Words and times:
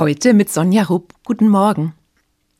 Heute 0.00 0.32
mit 0.32 0.50
Sonja 0.50 0.84
Rupp. 0.84 1.12
Guten 1.26 1.50
Morgen. 1.50 1.92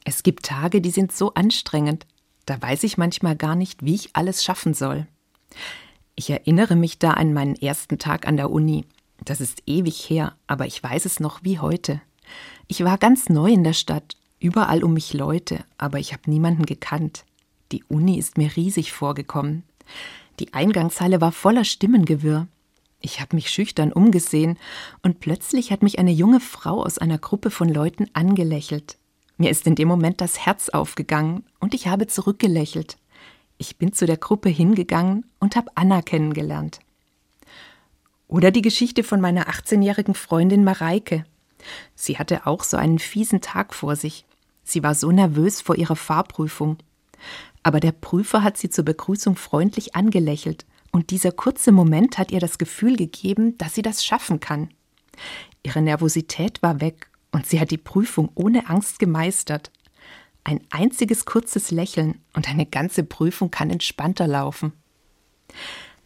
Es 0.05 0.23
gibt 0.23 0.45
Tage, 0.45 0.83
die 0.83 0.91
sind 0.91 1.11
so 1.11 1.33
anstrengend. 1.33 2.07
Da 2.45 2.61
weiß 2.61 2.85
ich 2.85 2.99
manchmal 2.99 3.35
gar 3.35 3.55
nicht, 3.55 3.83
wie 3.83 3.95
ich 3.95 4.11
alles 4.13 4.45
schaffen 4.45 4.75
soll. 4.75 5.07
Ich 6.17 6.29
erinnere 6.29 6.77
mich 6.77 6.99
da 6.99 7.13
an 7.13 7.33
meinen 7.33 7.57
ersten 7.57 7.97
Tag 7.97 8.29
an 8.29 8.37
der 8.37 8.51
Uni. 8.51 8.85
Das 9.25 9.41
ist 9.41 9.63
ewig 9.65 10.11
her, 10.11 10.35
aber 10.49 10.67
ich 10.67 10.83
weiß 10.83 11.07
es 11.07 11.19
noch 11.19 11.43
wie 11.43 11.59
heute. 11.59 12.03
Ich 12.69 12.85
war 12.85 12.99
ganz 12.99 13.31
neu 13.31 13.51
in 13.51 13.65
der 13.65 13.73
Stadt, 13.73 14.19
überall 14.39 14.85
um 14.85 14.93
mich 14.93 15.15
Leute, 15.15 15.65
aber 15.79 15.99
ich 15.99 16.13
habe 16.13 16.29
niemanden 16.31 16.67
gekannt. 16.67 17.25
Die 17.73 17.85
Uni 17.85 18.19
ist 18.19 18.37
mir 18.37 18.55
riesig 18.55 18.93
vorgekommen. 18.93 19.63
Die 20.41 20.53
Eingangshalle 20.53 21.23
war 21.23 21.33
voller 21.33 21.65
Stimmengewirr. 21.65 22.49
Ich 23.01 23.21
habe 23.21 23.35
mich 23.35 23.51
schüchtern 23.51 23.93
umgesehen 23.93 24.59
und 25.03 25.21
plötzlich 25.21 25.73
hat 25.73 25.83
mich 25.83 25.99
eine 25.99 26.13
junge 26.13 26.41
Frau 26.41 26.85
aus 26.85 26.99
einer 26.99 27.19
Gruppe 27.19 27.51
von 27.51 27.69
Leuten 27.69 28.09
angelächelt. 28.13 28.99
Mir 29.39 29.51
ist 29.51 29.67
in 29.67 29.75
dem 29.75 29.89
Moment 29.89 30.21
das 30.21 30.45
Herz 30.45 30.69
aufgegangen 30.69 31.45
und 31.61 31.73
ich 31.73 31.89
habe 31.89 32.07
zurückgelächelt. 32.07 32.99
Ich 33.57 33.79
bin 33.79 33.95
zu 33.95 34.05
der 34.05 34.19
Gruppe 34.19 34.51
hingegangen 34.51 35.25
und 35.39 35.57
habe 35.57 35.71
Anna 35.75 36.03
kennengelernt. 36.03 36.81
Oder 38.29 38.51
die 38.51 38.63
Geschichte 38.63 39.03
von 39.03 39.21
meiner 39.21 39.49
18-jährigen 39.49 40.15
Freundin 40.15 40.63
Mareike. 40.63 41.25
Sie 41.95 42.19
hatte 42.19 42.47
auch 42.47 42.63
so 42.63 42.77
einen 42.77 42.99
fiesen 42.99 43.41
Tag 43.41 43.75
vor 43.75 43.97
sich. 43.97 44.27
Sie 44.63 44.83
war 44.83 44.95
so 44.95 45.11
nervös 45.11 45.63
vor 45.63 45.77
ihrer 45.77 45.97
Fahrprüfung. 45.97 46.77
Aber 47.63 47.81
der 47.81 47.93
Prüfer 47.93 48.43
hat 48.43 48.57
sie 48.57 48.71
zur 48.71 48.85
Begrüßung 48.85 49.37
freundlich 49.37 49.95
angelächelt 49.95 50.65
und 50.93 51.11
dieser 51.11 51.33
kurze 51.33 51.73
Moment 51.73 52.19
hat 52.19 52.33
ihr 52.33 52.41
das 52.41 52.59
Gefühl 52.59 52.97
gegeben, 52.97 53.57
dass 53.59 53.75
sie 53.75 53.83
das 53.83 54.05
schaffen 54.05 54.41
kann. 54.41 54.71
Ihre 55.63 55.83
Nervosität 55.83 56.63
war 56.63 56.81
weg 56.81 57.11
und 57.33 57.47
sie 57.47 57.61
hat 57.61 57.71
die 57.71 57.79
Prüfung 57.79 58.31
ohne 58.35 58.69
Angst 58.69 58.99
gemeistert. 58.99 59.71
Ein 60.43 60.61
einziges 60.71 61.27
kurzes 61.27 61.71
Lächeln 61.71 62.21
und 62.33 62.49
eine 62.49 62.67
ganze 62.67 63.05
Prüfung 63.05 63.51
kann 63.51 63.71
entspannter 63.71 64.27
laufen. 64.27 64.73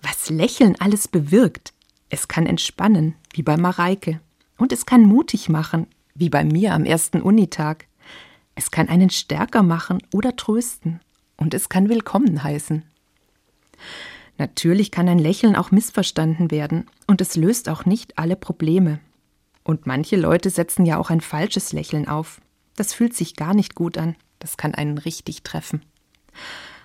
Was 0.03 0.29
Lächeln 0.29 0.77
alles 0.81 1.09
bewirkt. 1.09 1.73
Es 2.11 2.29
kann 2.29 2.47
entspannen, 2.47 3.15
wie 3.33 3.43
bei 3.43 3.57
Mareike. 3.57 4.21
Und 4.59 4.73
es 4.73 4.87
kann 4.87 5.03
mutig 5.03 5.49
machen, 5.49 5.87
wie 6.15 6.29
bei 6.29 6.45
mir 6.45 6.75
am 6.75 6.85
ersten 6.85 7.23
Unitag. 7.23 7.87
Es 8.55 8.71
kann 8.71 8.89
einen 8.89 9.11
stärker 9.11 9.63
machen 9.63 10.03
oder 10.13 10.37
trösten. 10.37 11.01
Und 11.37 11.55
es 11.55 11.69
kann 11.69 11.89
willkommen 11.89 12.43
heißen. 12.45 12.85
Natürlich 14.37 14.91
kann 14.91 15.09
ein 15.09 15.19
Lächeln 15.19 15.55
auch 15.57 15.71
missverstanden 15.71 16.51
werden 16.51 16.87
und 17.07 17.21
es 17.21 17.37
löst 17.37 17.69
auch 17.69 17.85
nicht 17.85 18.19
alle 18.19 18.37
Probleme. 18.37 18.99
Und 19.63 19.87
manche 19.87 20.17
Leute 20.17 20.51
setzen 20.51 20.85
ja 20.85 20.99
auch 20.99 21.11
ein 21.11 21.21
falsches 21.21 21.73
Lächeln 21.73 22.09
auf. 22.09 22.41
Das 22.77 22.93
fühlt 22.93 23.15
sich 23.15 23.37
gar 23.37 23.55
nicht 23.55 23.75
gut 23.75 23.97
an, 23.97 24.17
das 24.41 24.57
kann 24.57 24.75
einen 24.75 24.99
richtig 24.99 25.43
treffen. 25.43 25.83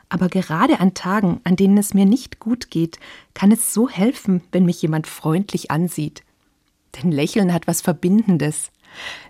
Aber 0.10 0.28
gerade 0.28 0.80
an 0.80 0.94
Tagen, 0.94 1.42
an 1.44 1.56
denen 1.56 1.78
es 1.78 1.94
mir 1.94 2.06
nicht 2.06 2.40
gut 2.40 2.72
geht, 2.72 3.00
kann 3.34 3.52
es 3.52 3.74
so 3.74 3.90
helfen, 3.90 4.42
wenn 4.52 4.66
mich 4.66 4.82
jemand 4.82 5.08
freundlich 5.08 5.72
ansieht. 5.72 6.24
Denn 6.96 7.12
Lächeln 7.12 7.54
hat 7.54 7.68
was 7.68 7.82
Verbindendes. 7.82 8.72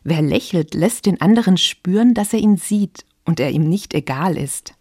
Wer 0.03 0.21
lächelt, 0.21 0.73
lässt 0.73 1.05
den 1.05 1.19
anderen 1.19 1.57
spüren, 1.57 2.13
dass 2.13 2.33
er 2.33 2.39
ihn 2.39 2.55
sieht 2.55 3.05
und 3.25 3.39
er 3.39 3.51
ihm 3.51 3.67
nicht 3.67 3.93
egal 3.93 4.37
ist. 4.37 4.73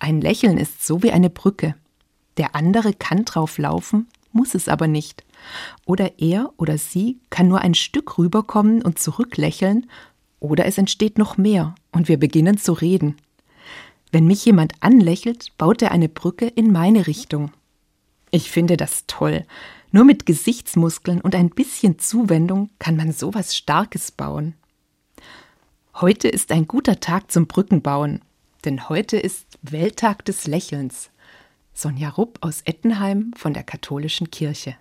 Ein 0.00 0.20
Lächeln 0.20 0.58
ist 0.58 0.84
so 0.84 1.02
wie 1.02 1.12
eine 1.12 1.30
Brücke. 1.30 1.74
Der 2.38 2.54
andere 2.54 2.94
kann 2.94 3.24
drauf 3.24 3.58
laufen, 3.58 4.06
muss 4.32 4.54
es 4.54 4.68
aber 4.68 4.86
nicht. 4.86 5.24
Oder 5.84 6.18
er 6.18 6.52
oder 6.56 6.78
sie 6.78 7.18
kann 7.30 7.48
nur 7.48 7.60
ein 7.60 7.74
Stück 7.74 8.16
rüberkommen 8.18 8.82
und 8.82 8.98
zurücklächeln, 8.98 9.90
oder 10.40 10.66
es 10.66 10.78
entsteht 10.78 11.18
noch 11.18 11.36
mehr 11.36 11.74
und 11.90 12.08
wir 12.08 12.16
beginnen 12.16 12.58
zu 12.58 12.72
reden. 12.72 13.16
Wenn 14.12 14.26
mich 14.26 14.44
jemand 14.44 14.72
anlächelt, 14.80 15.52
baut 15.58 15.82
er 15.82 15.90
eine 15.90 16.08
Brücke 16.08 16.46
in 16.46 16.70
meine 16.72 17.08
Richtung. 17.08 17.50
Ich 18.30 18.50
finde 18.50 18.76
das 18.76 19.04
toll. 19.06 19.44
Nur 19.90 20.04
mit 20.04 20.26
Gesichtsmuskeln 20.26 21.20
und 21.20 21.34
ein 21.34 21.50
bisschen 21.50 21.98
Zuwendung 21.98 22.70
kann 22.78 22.96
man 22.96 23.12
sowas 23.12 23.56
Starkes 23.56 24.12
bauen. 24.12 24.54
Heute 25.94 26.28
ist 26.28 26.52
ein 26.52 26.68
guter 26.68 27.00
Tag 27.00 27.32
zum 27.32 27.46
Brückenbauen, 27.46 28.20
denn 28.64 28.88
heute 28.88 29.16
ist 29.16 29.58
Welttag 29.62 30.24
des 30.24 30.46
Lächelns. 30.46 31.10
Sonja 31.80 32.08
Rupp 32.08 32.38
aus 32.40 32.62
Ettenheim 32.62 33.30
von 33.36 33.54
der 33.54 33.62
Katholischen 33.62 34.32
Kirche. 34.32 34.74